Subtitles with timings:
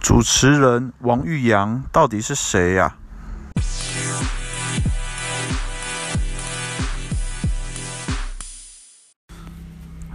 [0.00, 2.96] 主持人王玉阳到底是谁呀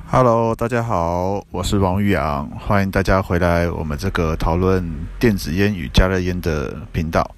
[0.09, 4.89] ？Hello，大家好，我是王玉阳，欢迎大家回来我们这个讨论
[5.19, 7.29] 电子烟与加热烟的频道。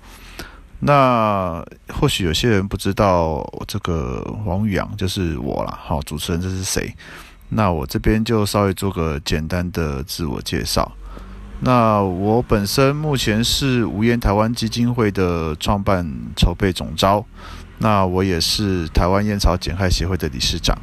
[0.80, 6.96] 那或许有些人不知道这个王玉阳就是我啦，好，主持人这是谁？
[7.50, 10.92] 那我这边就稍微做个简单的自我介绍。
[11.62, 17.26] 那我本身目前是无烟台湾基金会的创办筹备总召，
[17.80, 20.78] 那我也是台湾烟草减害协会的理事长。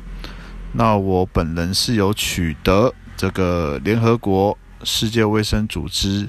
[0.72, 6.26] 那我本人是有取得这个联合国世界卫生组织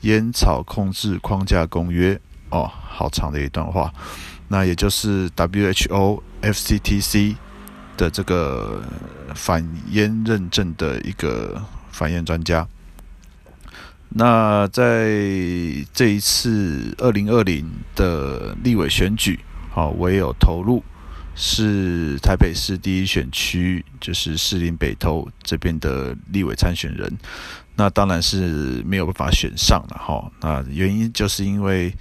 [0.00, 2.20] 烟草控制框架公约
[2.50, 3.92] 哦，好长的一段话。
[4.48, 7.36] 那也就是 WHO FCTC
[7.96, 8.82] 的这个
[9.34, 12.66] 反烟认证的一个反烟专家。
[14.16, 15.10] 那在
[15.92, 19.40] 这一次二零二零的立委选举，
[19.72, 20.84] 好，我也有投入，
[21.34, 27.12] 是台北市第一选区，就是士林北投这边的立委参选人。
[27.74, 30.30] 那当然是没有办法选上了哈。
[30.40, 31.92] 那原因就是因为，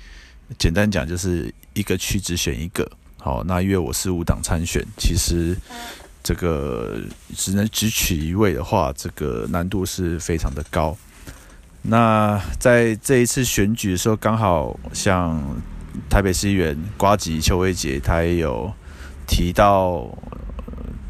[0.60, 2.88] 简单讲就是一个区只选一个。
[3.18, 5.58] 好，那因为我是无党参选，其实
[6.22, 7.02] 这个
[7.36, 10.96] 只能只取一位的话，这个难度是非常的高。
[11.86, 15.44] 那在这一次选举的时候，刚好像
[16.10, 18.72] 台北市议员瓜吉邱威杰，他也有
[19.28, 20.08] 提到，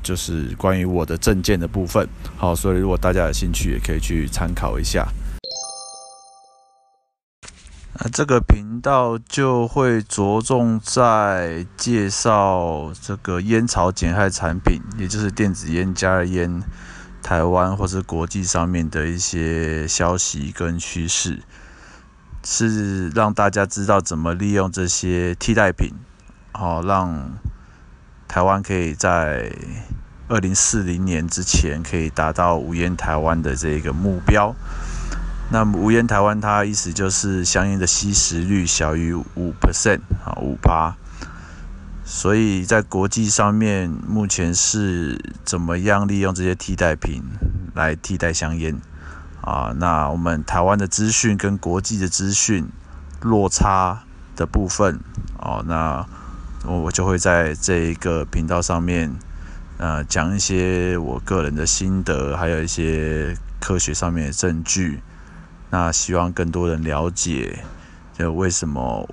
[0.01, 2.09] 就是关于我的政见的部分。
[2.37, 5.07] 好，所以如果大家有兴趣，也可以去参考一下。
[7.99, 16.63] 那这个频道就会着重在介绍这个烟草减害产品，也就是电子烟、加热烟。
[17.23, 21.41] 台湾或是国际上面的一些消息跟趋势，
[22.43, 25.93] 是让大家知道怎么利用这些替代品，
[26.51, 27.31] 好让
[28.27, 29.51] 台湾可以在
[30.27, 34.53] 二零四零年之前可以达到无烟台湾的这个目标。
[35.49, 40.95] 那么无烟台湾，它意思就是相应的吸食率小于五 percent 啊，五趴。
[42.15, 47.23] 所以在国际上面，目前是怎么样利用这些替代品
[47.73, 48.79] 来替代香烟
[49.41, 49.73] 啊？
[49.77, 52.69] 那我们台湾的资讯跟国际的资讯
[53.21, 54.03] 落差
[54.35, 54.99] 的部分
[55.39, 56.05] 哦，那
[56.67, 59.11] 我就会在这一个频道上面，
[59.79, 65.01] 呃，讲一些我个人的心得，还有一些科学上面的证据。
[65.71, 67.65] 那希望更多人了解，
[68.15, 69.09] 就为什么。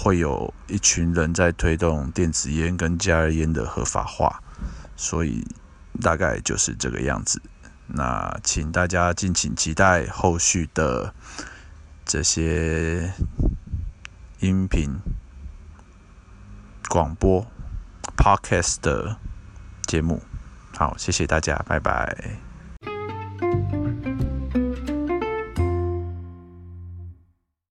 [0.00, 4.40] 会有一群人在推动电子烟跟加热烟的合法化，
[4.96, 5.44] 所以
[6.00, 7.42] 大概就是这个样子。
[7.88, 11.12] 那请大家敬请期待后续的
[12.04, 13.12] 这些
[14.38, 15.00] 音频、
[16.88, 17.44] 广播、
[18.16, 19.16] Podcast 的
[19.82, 20.22] 节目。
[20.76, 22.47] 好，谢谢大家，拜拜。